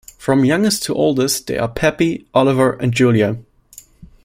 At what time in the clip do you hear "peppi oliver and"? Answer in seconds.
1.69-2.91